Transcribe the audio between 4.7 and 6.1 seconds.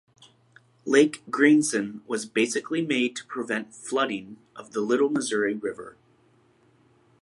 the Little Missouri River.